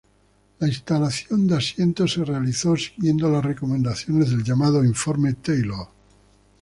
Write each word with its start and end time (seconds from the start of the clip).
La 0.57 0.67
instalación 0.67 1.45
de 1.45 1.57
asientos 1.57 2.13
se 2.13 2.25
realizó 2.25 2.75
siguiendo 2.75 3.29
las 3.29 3.45
recomendaciones 3.45 4.31
del 4.31 4.43
llamado 4.43 4.83
informe 4.83 5.33
Taylor. 5.33 5.89